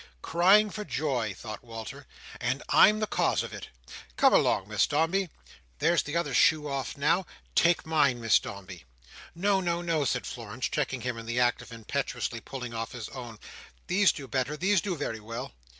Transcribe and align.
"Crying 0.23 0.71
for 0.71 0.83
joy!" 0.83 1.31
thought 1.35 1.63
Walter, 1.63 2.07
"and 2.39 2.63
I'm 2.69 2.99
the 3.01 3.05
cause 3.05 3.43
of 3.43 3.53
it! 3.53 3.67
Come 4.17 4.33
along, 4.33 4.67
Miss 4.67 4.87
Dombey. 4.87 5.29
There's 5.77 6.01
the 6.01 6.15
other 6.17 6.33
shoe 6.33 6.67
off 6.67 6.97
now! 6.97 7.27
Take 7.53 7.85
mine, 7.85 8.19
Miss 8.19 8.39
Dombey." 8.39 8.85
"No, 9.35 9.59
no, 9.61 9.83
no," 9.83 10.03
said 10.05 10.25
Florence, 10.25 10.69
checking 10.69 11.01
him 11.01 11.19
in 11.19 11.27
the 11.27 11.39
act 11.39 11.61
of 11.61 11.71
impetuously 11.71 12.39
pulling 12.41 12.73
off 12.73 12.93
his 12.93 13.09
own. 13.09 13.37
"These 13.85 14.11
do 14.11 14.27
better. 14.27 14.57
These 14.57 14.81
do 14.81 14.97
very 14.97 15.19
well." 15.19 15.53